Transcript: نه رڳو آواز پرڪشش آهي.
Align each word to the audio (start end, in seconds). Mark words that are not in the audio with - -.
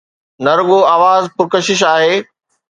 نه 0.43 0.51
رڳو 0.59 0.79
آواز 0.95 1.23
پرڪشش 1.37 1.79
آهي. 1.93 2.13